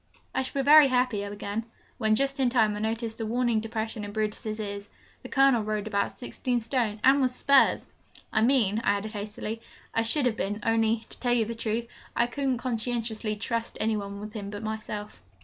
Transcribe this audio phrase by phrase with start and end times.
[0.33, 1.63] 'I shall be very happy,' I began,
[1.99, 4.89] when, just in time, I noticed a warning depression in Brutus's ears.
[5.21, 7.87] The Colonel rode about sixteen stone, and with spurs!
[8.33, 9.61] 'I mean,' I added hastily,
[9.93, 11.85] 'I should have been only, to tell you the truth,
[12.15, 15.21] I couldn't conscientiously trust any one on him but myself.'